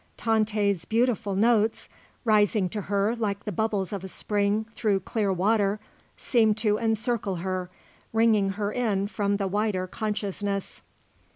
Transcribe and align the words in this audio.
Tante's 0.17 0.83
beautiful 0.83 1.35
notes, 1.35 1.87
rising 2.25 2.69
to 2.69 2.81
her 2.81 3.15
like 3.15 3.43
the 3.43 3.51
bubbles 3.51 3.93
of 3.93 4.03
a 4.03 4.07
spring 4.07 4.65
through 4.73 5.01
clear 5.01 5.31
water, 5.31 5.79
seemed 6.17 6.57
to 6.57 6.79
encircle 6.79 7.35
her, 7.35 7.69
ringing 8.11 8.49
her 8.53 8.71
in 8.71 9.05
from 9.05 9.37
the 9.37 9.47
wider 9.47 9.85
consciousness. 9.85 10.81